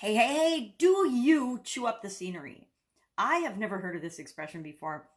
Hey, 0.00 0.14
hey, 0.14 0.26
hey, 0.26 0.74
do 0.78 1.10
you 1.10 1.60
chew 1.64 1.88
up 1.88 2.02
the 2.02 2.08
scenery? 2.08 2.68
I 3.18 3.38
have 3.38 3.58
never 3.58 3.78
heard 3.78 3.96
of 3.96 4.02
this 4.02 4.20
expression 4.20 4.62
before. 4.62 5.08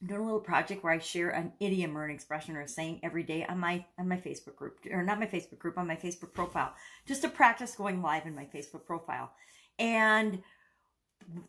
I'm 0.00 0.06
doing 0.06 0.22
a 0.22 0.24
little 0.24 0.40
project 0.40 0.82
where 0.82 0.94
I 0.94 1.00
share 1.00 1.28
an 1.28 1.52
idiom 1.60 1.98
or 1.98 2.06
an 2.06 2.14
expression 2.14 2.56
or 2.56 2.62
a 2.62 2.66
saying 2.66 3.00
every 3.02 3.24
day 3.24 3.44
on 3.44 3.58
my 3.58 3.84
on 3.98 4.08
my 4.08 4.16
Facebook 4.16 4.56
group, 4.56 4.78
or 4.90 5.02
not 5.02 5.20
my 5.20 5.26
Facebook 5.26 5.58
group, 5.58 5.76
on 5.76 5.86
my 5.86 5.96
Facebook 5.96 6.32
profile, 6.32 6.72
just 7.06 7.20
to 7.20 7.28
practice 7.28 7.76
going 7.76 8.00
live 8.00 8.24
in 8.24 8.34
my 8.34 8.46
Facebook 8.46 8.86
profile. 8.86 9.32
And 9.78 10.42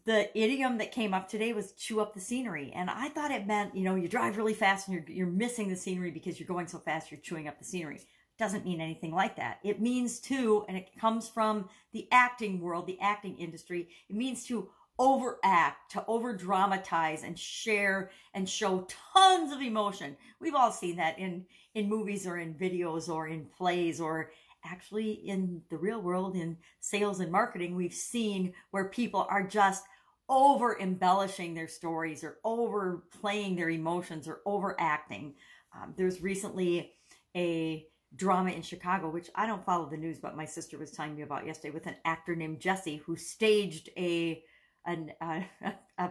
the 0.04 0.38
idiom 0.38 0.78
that 0.80 0.92
came 0.92 1.14
up 1.14 1.30
today 1.30 1.54
was 1.54 1.72
chew 1.72 2.02
up 2.02 2.14
the 2.14 2.20
scenery. 2.20 2.74
And 2.76 2.90
I 2.90 3.08
thought 3.08 3.32
it 3.32 3.48
meant, 3.48 3.78
you 3.78 3.86
know, 3.86 3.96
you 3.96 4.10
drive 4.10 4.36
really 4.36 4.54
fast 4.54 4.90
and 4.90 4.96
you're, 4.96 5.06
you're 5.08 5.28
missing 5.28 5.70
the 5.70 5.78
scenery 5.78 6.12
because 6.12 6.38
you're 6.38 6.48
going 6.48 6.68
so 6.68 6.80
fast, 6.80 7.12
you're 7.12 7.22
chewing 7.22 7.48
up 7.48 7.60
the 7.60 7.66
scenery 7.66 8.02
doesn't 8.44 8.66
mean 8.66 8.82
anything 8.82 9.14
like 9.14 9.38
that. 9.38 9.59
It 9.64 9.80
means 9.80 10.20
to, 10.21 10.66
and 10.68 10.76
it 10.76 10.89
comes 11.00 11.30
from 11.30 11.70
the 11.94 12.09
acting 12.12 12.59
world, 12.59 12.86
the 12.86 13.00
acting 13.00 13.38
industry, 13.38 13.88
it 14.09 14.16
means 14.18 14.45
to 14.48 14.68
overact, 14.99 15.94
to 15.94 16.04
over 16.08 16.35
dramatize 16.35 17.23
and 17.23 17.40
share 17.40 18.12
and 18.34 18.48
show 18.48 18.85
tons 19.13 19.54
of 19.54 19.62
emotion. 19.62 20.18
We've 20.41 20.55
all 20.55 20.73
seen 20.73 20.98
that 20.98 21.18
in, 21.18 21.45
in 21.73 21.88
movies 21.88 22.27
or 22.27 22.38
in 22.38 22.54
videos 22.54 23.08
or 23.08 23.30
in 23.30 23.45
plays 23.45 24.02
or 24.02 24.32
actually 24.66 25.12
in 25.12 25.62
the 25.70 25.77
real 25.77 26.02
world 26.02 26.35
in 26.35 26.57
sales 26.82 27.21
and 27.21 27.32
marketing. 27.32 27.76
We've 27.76 27.94
seen 27.94 28.52
where 28.71 28.90
people 28.90 29.26
are 29.30 29.48
just 29.48 29.85
over 30.27 30.77
embellishing 30.82 31.54
their 31.54 31.70
stories 31.70 32.26
or 32.26 32.40
overplaying 32.44 33.55
their 33.55 33.70
emotions 33.70 34.27
or 34.27 34.41
overacting. 34.46 35.35
Um, 35.73 35.94
there's 35.96 36.21
recently 36.21 36.91
a 37.38 37.88
drama 38.16 38.52
in 38.52 38.62
Chicago, 38.62 39.09
which 39.09 39.30
I 39.35 39.45
don't 39.45 39.66
follow 39.66 39.90
the 39.90 39.98
news, 39.98 40.20
but 40.20 40.35
my 40.35 40.45
sister 40.45 40.77
was 40.77 40.91
telling 40.91 41.16
me 41.16 41.23
about 41.23 41.45
yesterday 41.45 41.73
with 41.73 41.88
an 41.88 41.95
actor 42.05 42.35
named 42.35 42.59
Jesse 42.59 42.98
who 42.98 43.16
staged 43.16 43.90
a 43.98 44.44
an 44.85 45.12
a, 45.21 45.45
a, 45.98 46.10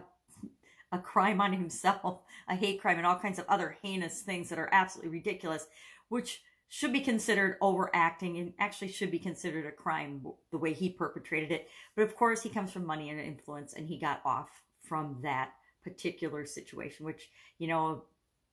a 0.91 0.99
crime 0.99 1.41
on 1.41 1.53
himself, 1.53 2.21
a 2.47 2.55
hate 2.55 2.81
crime, 2.81 2.97
and 2.97 3.05
all 3.05 3.19
kinds 3.19 3.39
of 3.39 3.45
other 3.47 3.77
heinous 3.81 4.21
things 4.21 4.49
that 4.49 4.59
are 4.59 4.69
absolutely 4.71 5.11
ridiculous, 5.11 5.67
which 6.09 6.41
should 6.69 6.91
be 6.91 7.01
considered 7.01 7.57
overacting 7.61 8.39
and 8.39 8.53
actually 8.57 8.87
should 8.87 9.11
be 9.11 9.19
considered 9.19 9.65
a 9.65 9.71
crime 9.71 10.25
the 10.51 10.57
way 10.57 10.73
he 10.73 10.89
perpetrated 10.89 11.51
it. 11.51 11.69
But 11.95 12.01
of 12.01 12.15
course, 12.15 12.41
he 12.41 12.49
comes 12.49 12.71
from 12.71 12.85
money 12.85 13.11
and 13.11 13.19
influence, 13.19 13.73
and 13.73 13.87
he 13.87 13.99
got 13.99 14.21
off 14.25 14.49
from 14.81 15.19
that 15.21 15.51
particular 15.83 16.45
situation, 16.45 17.05
which, 17.05 17.29
you 17.59 17.67
know, 17.67 18.05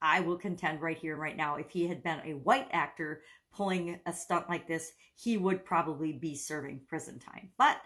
I 0.03 0.21
will 0.21 0.37
contend 0.37 0.81
right 0.81 0.99
here 0.99 1.13
and 1.13 1.23
right 1.23 1.37
now, 1.37 1.57
if 1.57 1.71
he 1.71 1.87
had 1.87 2.03
been 2.03 2.21
a 2.25 2.35
white 2.35 2.69
actor 2.73 3.23
pulling 3.53 4.01
a 4.07 4.13
stunt 4.13 4.49
like 4.49 4.67
this, 4.67 4.93
he 5.15 5.37
would 5.37 5.65
probably 5.65 6.13
be 6.13 6.35
serving 6.35 6.81
prison 6.89 7.19
time. 7.19 7.51
But 7.59 7.79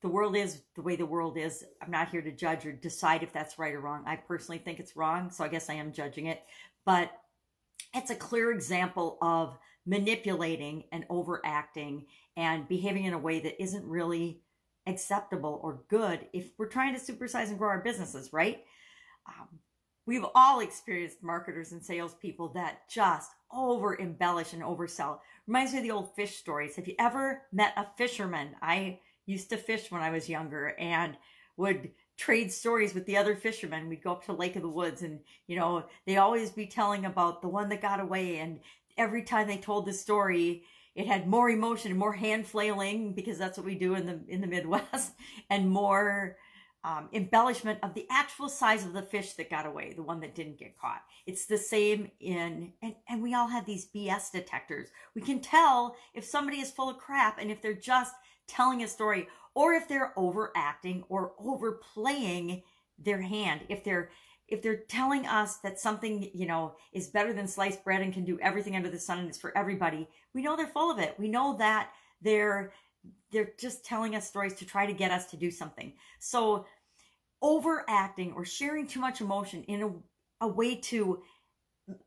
the 0.00 0.08
world 0.08 0.36
is 0.36 0.62
the 0.74 0.82
way 0.82 0.96
the 0.96 1.06
world 1.06 1.38
is. 1.38 1.64
I'm 1.80 1.90
not 1.90 2.08
here 2.08 2.22
to 2.22 2.32
judge 2.32 2.66
or 2.66 2.72
decide 2.72 3.22
if 3.22 3.32
that's 3.32 3.58
right 3.58 3.74
or 3.74 3.80
wrong. 3.80 4.02
I 4.06 4.16
personally 4.16 4.58
think 4.58 4.80
it's 4.80 4.96
wrong, 4.96 5.30
so 5.30 5.44
I 5.44 5.48
guess 5.48 5.70
I 5.70 5.74
am 5.74 5.92
judging 5.92 6.26
it. 6.26 6.42
But 6.84 7.12
it's 7.94 8.10
a 8.10 8.16
clear 8.16 8.50
example 8.50 9.18
of 9.22 9.56
manipulating 9.86 10.84
and 10.92 11.04
overacting 11.10 12.06
and 12.36 12.66
behaving 12.68 13.04
in 13.04 13.12
a 13.12 13.18
way 13.18 13.40
that 13.40 13.62
isn't 13.62 13.84
really 13.84 14.40
acceptable 14.86 15.60
or 15.62 15.82
good 15.88 16.26
if 16.32 16.50
we're 16.58 16.66
trying 16.66 16.94
to 16.94 17.00
supersize 17.00 17.48
and 17.48 17.58
grow 17.58 17.68
our 17.68 17.80
businesses, 17.80 18.32
right? 18.32 18.64
Um, 19.26 19.48
We've 20.04 20.26
all 20.34 20.60
experienced 20.60 21.22
marketers 21.22 21.72
and 21.72 21.82
salespeople 21.82 22.48
that 22.54 22.88
just 22.88 23.30
over 23.52 23.94
embellish 23.94 24.52
and 24.52 24.62
oversell. 24.62 25.20
Reminds 25.46 25.72
me 25.72 25.78
of 25.78 25.84
the 25.84 25.90
old 25.92 26.14
fish 26.14 26.36
stories. 26.36 26.76
Have 26.76 26.88
you 26.88 26.94
ever 26.98 27.42
met 27.52 27.74
a 27.76 27.86
fisherman? 27.96 28.56
I 28.60 28.98
used 29.26 29.50
to 29.50 29.56
fish 29.56 29.90
when 29.90 30.02
I 30.02 30.10
was 30.10 30.28
younger 30.28 30.74
and 30.78 31.16
would 31.56 31.90
trade 32.16 32.52
stories 32.52 32.94
with 32.94 33.06
the 33.06 33.16
other 33.16 33.36
fishermen. 33.36 33.88
We'd 33.88 34.02
go 34.02 34.12
up 34.12 34.24
to 34.26 34.32
Lake 34.32 34.56
of 34.56 34.62
the 34.62 34.68
Woods 34.68 35.02
and, 35.02 35.20
you 35.46 35.56
know, 35.56 35.84
they 36.06 36.16
always 36.16 36.50
be 36.50 36.66
telling 36.66 37.04
about 37.04 37.40
the 37.40 37.48
one 37.48 37.68
that 37.68 37.82
got 37.82 38.00
away. 38.00 38.38
And 38.38 38.60
every 38.96 39.22
time 39.22 39.46
they 39.46 39.56
told 39.56 39.86
the 39.86 39.92
story, 39.92 40.64
it 40.94 41.06
had 41.06 41.28
more 41.28 41.48
emotion 41.48 41.90
and 41.90 41.98
more 41.98 42.12
hand 42.12 42.46
flailing 42.46 43.14
because 43.14 43.38
that's 43.38 43.56
what 43.56 43.66
we 43.66 43.74
do 43.76 43.94
in 43.94 44.06
the, 44.06 44.20
in 44.28 44.40
the 44.40 44.46
Midwest 44.46 45.12
and 45.50 45.70
more, 45.70 46.36
um, 46.84 47.08
embellishment 47.12 47.78
of 47.82 47.94
the 47.94 48.06
actual 48.10 48.48
size 48.48 48.84
of 48.84 48.92
the 48.92 49.02
fish 49.02 49.34
that 49.34 49.50
got 49.50 49.66
away, 49.66 49.92
the 49.94 50.02
one 50.02 50.20
that 50.20 50.34
didn't 50.34 50.58
get 50.58 50.78
caught. 50.78 51.02
It's 51.26 51.46
the 51.46 51.58
same 51.58 52.10
in, 52.20 52.72
and, 52.82 52.94
and 53.08 53.22
we 53.22 53.34
all 53.34 53.46
have 53.46 53.66
these 53.66 53.88
BS 53.94 54.32
detectors. 54.32 54.88
We 55.14 55.22
can 55.22 55.40
tell 55.40 55.96
if 56.14 56.24
somebody 56.24 56.58
is 56.58 56.72
full 56.72 56.90
of 56.90 56.98
crap 56.98 57.38
and 57.38 57.50
if 57.50 57.62
they're 57.62 57.74
just 57.74 58.14
telling 58.48 58.82
a 58.82 58.88
story 58.88 59.28
or 59.54 59.74
if 59.74 59.86
they're 59.86 60.12
overacting 60.16 61.04
or 61.08 61.32
overplaying 61.38 62.62
their 62.98 63.20
hand. 63.20 63.60
If 63.68 63.84
they're, 63.84 64.10
if 64.48 64.60
they're 64.60 64.82
telling 64.88 65.26
us 65.26 65.58
that 65.58 65.78
something, 65.78 66.30
you 66.34 66.46
know, 66.46 66.74
is 66.92 67.08
better 67.08 67.32
than 67.32 67.46
sliced 67.46 67.84
bread 67.84 68.02
and 68.02 68.12
can 68.12 68.24
do 68.24 68.38
everything 68.40 68.74
under 68.74 68.90
the 68.90 68.98
sun 68.98 69.20
and 69.20 69.30
is 69.30 69.38
for 69.38 69.56
everybody, 69.56 70.08
we 70.34 70.42
know 70.42 70.56
they're 70.56 70.66
full 70.66 70.90
of 70.90 70.98
it. 70.98 71.14
We 71.18 71.28
know 71.28 71.56
that 71.58 71.90
they're 72.20 72.72
they're 73.30 73.52
just 73.58 73.84
telling 73.84 74.14
us 74.14 74.28
stories 74.28 74.54
to 74.54 74.66
try 74.66 74.86
to 74.86 74.92
get 74.92 75.10
us 75.10 75.26
to 75.30 75.36
do 75.36 75.50
something. 75.50 75.92
So 76.18 76.66
overacting 77.40 78.32
or 78.32 78.44
sharing 78.44 78.86
too 78.86 79.00
much 79.00 79.20
emotion 79.20 79.64
in 79.64 79.82
a, 79.82 80.44
a 80.44 80.48
way 80.48 80.76
to 80.76 81.22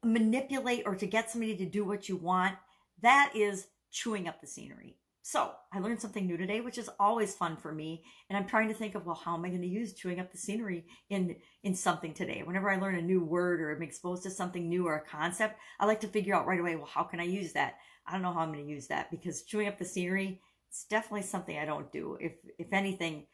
manipulate 0.03 0.84
or 0.85 0.95
to 0.95 1.05
get 1.05 1.29
somebody 1.29 1.55
to 1.57 1.66
do 1.66 1.84
what 1.84 2.07
you 2.07 2.16
want, 2.16 2.55
that 3.01 3.31
is 3.35 3.67
chewing 3.91 4.28
up 4.28 4.39
the 4.39 4.47
scenery. 4.47 4.97
So 5.22 5.51
I 5.73 5.79
learned 5.79 6.00
something 6.00 6.28
new 6.28 6.38
today, 6.38 6.61
which 6.61 6.78
is 6.78 6.89
always 7.00 7.34
fun 7.34 7.57
for 7.57 7.72
me. 7.72 8.03
And 8.29 8.38
I'm 8.38 8.45
trying 8.45 8.67
to 8.67 8.75
think 8.75 8.94
of, 8.94 9.07
well, 9.07 9.16
how 9.16 9.34
am 9.35 9.44
I 9.44 9.50
going 9.50 9.61
to 9.61 9.67
use 9.67 9.95
chewing 9.95 10.19
up 10.19 10.31
the 10.31 10.38
scenery 10.38 10.85
in, 11.09 11.35
in 11.63 11.73
something 11.73 12.13
today? 12.13 12.44
Whenever 12.45 12.69
I 12.69 12.78
learn 12.78 12.94
a 12.94 13.01
new 13.01 13.23
word 13.23 13.59
or 13.59 13.75
I'm 13.75 13.81
exposed 13.81 14.22
to 14.23 14.29
something 14.29 14.69
new 14.69 14.85
or 14.85 14.97
a 14.97 15.09
concept, 15.09 15.57
I 15.79 15.88
like 15.88 16.00
to 16.01 16.07
figure 16.07 16.35
out 16.35 16.45
right 16.45 16.59
away, 16.59 16.75
well, 16.75 16.85
how 16.85 17.01
can 17.01 17.19
I 17.19 17.23
use 17.23 17.53
that? 17.53 17.78
I 18.05 18.11
don't 18.11 18.22
know 18.22 18.34
how 18.34 18.41
I'm 18.41 18.53
going 18.53 18.63
to 18.63 18.72
use 18.72 18.85
that 18.88 19.09
because 19.09 19.41
chewing 19.41 19.67
up 19.67 19.79
the 19.79 19.85
scenery 19.85 20.41
it's 20.69 20.85
definitely 20.85 21.23
something 21.23 21.57
I 21.57 21.65
don't 21.65 21.91
do. 21.91 22.17
If 22.19 22.33
if 22.57 22.73
anything, 22.73 23.27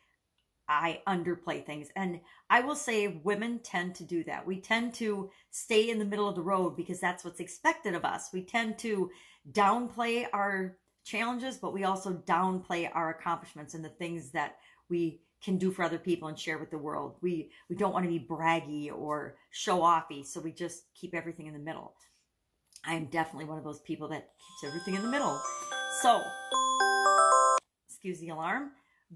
I 0.67 1.01
underplay 1.07 1.65
things. 1.65 1.89
And 1.95 2.21
I 2.49 2.61
will 2.61 2.75
say 2.75 3.19
women 3.23 3.59
tend 3.59 3.95
to 3.95 4.03
do 4.03 4.23
that. 4.25 4.45
We 4.45 4.61
tend 4.61 4.93
to 4.95 5.29
stay 5.49 5.89
in 5.89 5.99
the 5.99 6.05
middle 6.05 6.29
of 6.29 6.35
the 6.35 6.41
road 6.41 6.77
because 6.77 6.99
that's 6.99 7.25
what's 7.25 7.39
expected 7.39 7.93
of 7.93 8.05
us. 8.05 8.29
We 8.31 8.43
tend 8.43 8.77
to 8.79 9.11
downplay 9.51 10.27
our 10.31 10.77
challenges, 11.03 11.57
but 11.57 11.73
we 11.73 11.83
also 11.83 12.13
downplay 12.13 12.89
our 12.93 13.09
accomplishments 13.09 13.73
and 13.73 13.83
the 13.83 13.89
things 13.89 14.31
that 14.31 14.57
we 14.89 15.21
can 15.43 15.57
do 15.57 15.71
for 15.71 15.83
other 15.83 15.97
people 15.97 16.27
and 16.27 16.37
share 16.39 16.59
with 16.59 16.69
the 16.69 16.77
world. 16.77 17.17
We 17.21 17.51
we 17.69 17.75
don't 17.75 17.93
want 17.93 18.05
to 18.05 18.11
be 18.11 18.25
braggy 18.25 18.91
or 18.95 19.35
show 19.49 19.79
offy, 19.79 20.25
so 20.25 20.39
we 20.39 20.51
just 20.51 20.83
keep 20.93 21.13
everything 21.13 21.47
in 21.47 21.53
the 21.53 21.59
middle. 21.59 21.95
I 22.85 22.93
am 22.95 23.05
definitely 23.05 23.45
one 23.45 23.57
of 23.57 23.63
those 23.63 23.81
people 23.81 24.07
that 24.09 24.29
keeps 24.37 24.71
everything 24.71 24.95
in 24.95 25.01
the 25.01 25.09
middle. 25.09 25.39
So, 26.01 26.21
excuse 28.01 28.19
the 28.19 28.29
alarm. 28.29 28.71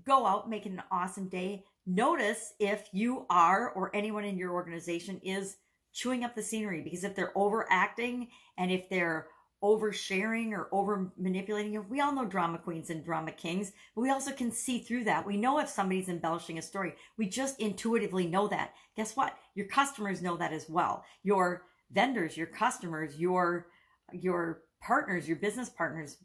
Go 0.05 0.27
out, 0.27 0.47
make 0.47 0.67
it 0.67 0.71
an 0.71 0.83
awesome 0.91 1.27
day. 1.27 1.63
Notice 1.87 2.53
if 2.59 2.87
you 2.91 3.25
are 3.31 3.71
or 3.71 3.89
anyone 3.95 4.25
in 4.25 4.37
your 4.37 4.51
organization 4.51 5.19
is 5.23 5.57
chewing 5.91 6.23
up 6.23 6.35
the 6.35 6.43
scenery 6.43 6.81
because 6.81 7.03
if 7.03 7.15
they're 7.15 7.35
overacting 7.35 8.27
and 8.59 8.71
if 8.71 8.87
they're 8.87 9.27
oversharing 9.63 10.51
or 10.51 10.67
over 10.71 11.11
manipulating 11.17 11.83
we 11.89 11.99
all 11.99 12.13
know 12.13 12.25
drama 12.25 12.59
queens 12.59 12.91
and 12.91 13.03
drama 13.03 13.31
kings 13.31 13.71
but 13.95 14.01
we 14.01 14.11
also 14.11 14.31
can 14.31 14.51
see 14.51 14.77
through 14.77 15.05
that. 15.05 15.25
We 15.25 15.37
know 15.37 15.57
if 15.59 15.69
somebody's 15.69 16.09
embellishing 16.09 16.59
a 16.59 16.61
story. 16.61 16.93
We 17.17 17.27
just 17.27 17.59
intuitively 17.59 18.27
know 18.27 18.47
that. 18.49 18.73
Guess 18.95 19.15
what? 19.15 19.35
Your 19.55 19.65
customers 19.67 20.21
know 20.21 20.37
that 20.37 20.53
as 20.53 20.69
well. 20.69 21.03
Your 21.23 21.63
vendors 21.91 22.37
your 22.37 22.47
customers 22.47 23.17
your 23.17 23.67
your 24.11 24.61
partners 24.81 25.27
your 25.27 25.37
business 25.37 25.69
partners 25.69 26.17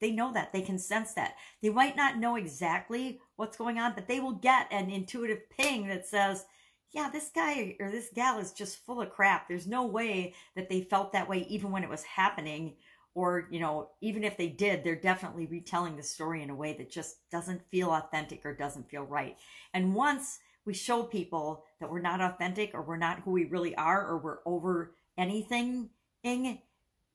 they 0.00 0.10
know 0.10 0.32
that. 0.32 0.52
They 0.52 0.62
can 0.62 0.78
sense 0.78 1.14
that. 1.14 1.34
They 1.62 1.70
might 1.70 1.96
not 1.96 2.18
know 2.18 2.36
exactly 2.36 3.20
what's 3.36 3.56
going 3.56 3.78
on, 3.78 3.94
but 3.94 4.08
they 4.08 4.20
will 4.20 4.32
get 4.32 4.66
an 4.70 4.90
intuitive 4.90 5.48
ping 5.50 5.88
that 5.88 6.06
says, 6.06 6.44
yeah, 6.92 7.08
this 7.12 7.30
guy 7.34 7.76
or 7.78 7.90
this 7.90 8.10
gal 8.14 8.38
is 8.38 8.52
just 8.52 8.84
full 8.84 9.00
of 9.00 9.10
crap. 9.10 9.46
There's 9.46 9.66
no 9.66 9.86
way 9.86 10.34
that 10.56 10.68
they 10.68 10.82
felt 10.82 11.12
that 11.12 11.28
way 11.28 11.46
even 11.48 11.70
when 11.70 11.84
it 11.84 11.90
was 11.90 12.02
happening. 12.02 12.76
Or, 13.14 13.48
you 13.50 13.58
know, 13.58 13.90
even 14.00 14.22
if 14.22 14.36
they 14.36 14.48
did, 14.48 14.84
they're 14.84 14.94
definitely 14.94 15.46
retelling 15.46 15.96
the 15.96 16.02
story 16.02 16.42
in 16.42 16.50
a 16.50 16.54
way 16.54 16.74
that 16.78 16.90
just 16.90 17.28
doesn't 17.30 17.68
feel 17.70 17.90
authentic 17.90 18.46
or 18.46 18.54
doesn't 18.54 18.88
feel 18.88 19.02
right. 19.02 19.36
And 19.74 19.94
once 19.94 20.38
we 20.64 20.74
show 20.74 21.02
people 21.02 21.64
that 21.80 21.90
we're 21.90 22.00
not 22.00 22.20
authentic 22.20 22.70
or 22.72 22.82
we're 22.82 22.96
not 22.96 23.20
who 23.20 23.32
we 23.32 23.46
really 23.46 23.74
are 23.74 24.06
or 24.06 24.18
we're 24.18 24.38
over 24.46 24.94
anything, 25.18 25.90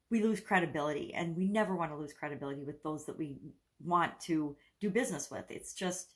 we 0.09 0.23
lose 0.23 0.39
credibility 0.39 1.13
and 1.13 1.35
we 1.35 1.47
never 1.47 1.75
want 1.75 1.91
to 1.91 1.97
lose 1.97 2.13
credibility 2.13 2.63
with 2.63 2.81
those 2.83 3.05
that 3.05 3.17
we 3.17 3.37
want 3.83 4.19
to 4.21 4.55
do 4.79 4.89
business 4.89 5.31
with. 5.31 5.45
It's 5.49 5.73
just, 5.73 6.09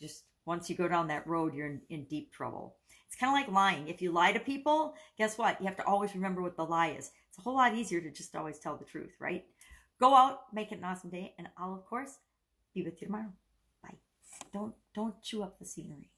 just 0.00 0.24
once 0.46 0.68
you 0.68 0.76
go 0.76 0.88
down 0.88 1.08
that 1.08 1.26
road, 1.26 1.54
you're 1.54 1.66
in, 1.66 1.80
in 1.90 2.04
deep 2.04 2.32
trouble. 2.32 2.76
It's 3.06 3.16
kind 3.16 3.30
of 3.30 3.34
like 3.34 3.54
lying. 3.54 3.88
If 3.88 4.00
you 4.00 4.10
lie 4.10 4.32
to 4.32 4.40
people, 4.40 4.94
guess 5.18 5.36
what? 5.36 5.60
You 5.60 5.66
have 5.66 5.76
to 5.76 5.86
always 5.86 6.14
remember 6.14 6.42
what 6.42 6.56
the 6.56 6.64
lie 6.64 6.94
is. 6.98 7.10
It's 7.28 7.38
a 7.38 7.42
whole 7.42 7.54
lot 7.54 7.74
easier 7.74 8.00
to 8.00 8.10
just 8.10 8.34
always 8.34 8.58
tell 8.58 8.76
the 8.76 8.84
truth, 8.84 9.12
right? 9.20 9.44
Go 10.00 10.14
out, 10.14 10.44
make 10.52 10.72
it 10.72 10.78
an 10.78 10.84
awesome 10.84 11.10
day, 11.10 11.34
and 11.38 11.48
I'll, 11.58 11.74
of 11.74 11.84
course, 11.84 12.18
be 12.74 12.82
with 12.82 13.00
you 13.00 13.06
tomorrow. 13.06 13.32
Bye. 13.82 13.96
don't 14.52 14.74
don't 14.94 15.22
chew 15.22 15.42
up 15.42 15.58
the 15.58 15.66
scenery. 15.66 16.11